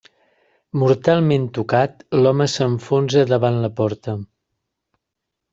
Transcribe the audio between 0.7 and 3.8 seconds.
Mortalment tocat, l'home s'enfonsa davant la